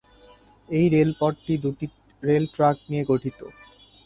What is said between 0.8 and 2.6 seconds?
রেলপথটি দুটি রেল